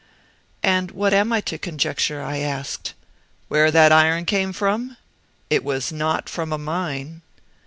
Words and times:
"And 0.63 0.89
what 0.89 1.13
am 1.13 1.31
I 1.31 1.41
to 1.41 1.59
conjecture?" 1.59 2.23
I 2.23 2.39
asked. 2.39 2.95
"Where 3.49 3.69
that 3.69 3.91
iron 3.91 4.25
came 4.25 4.51
from? 4.51 4.97
It 5.51 5.63
was 5.63 5.91
NOT 5.91 6.27
from 6.27 6.51
a 6.51 6.57
mine." 6.57 7.21